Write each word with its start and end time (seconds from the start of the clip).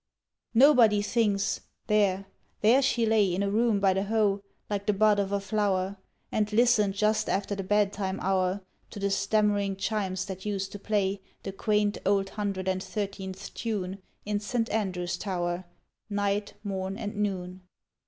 Nobody 0.55 1.03
thinks: 1.03 1.61
There, 1.85 2.25
there 2.61 2.81
she 2.81 3.05
lay 3.05 3.31
In 3.35 3.43
a 3.43 3.51
room 3.51 3.79
by 3.79 3.93
the 3.93 4.05
Hoe, 4.05 4.41
like 4.67 4.87
the 4.87 4.93
bud 4.93 5.19
of 5.19 5.31
a 5.31 5.39
flower, 5.39 5.97
And 6.31 6.51
listened, 6.51 6.95
just 6.95 7.29
after 7.29 7.53
the 7.53 7.61
bedtime 7.61 8.19
hour, 8.19 8.61
To 8.89 8.99
the 8.99 9.11
stammering 9.11 9.75
chimes 9.75 10.25
that 10.25 10.43
used 10.43 10.71
to 10.71 10.79
play 10.79 11.21
The 11.43 11.51
quaint 11.51 11.99
Old 12.03 12.29
Hundred 12.29 12.67
and 12.67 12.81
Thirteenth 12.81 13.53
tune 13.53 14.01
In 14.25 14.39
Saint 14.39 14.71
Andrew's 14.71 15.17
tower 15.17 15.65
Night, 16.09 16.55
morn, 16.63 16.97
and 16.97 17.15
noon. 17.17 17.61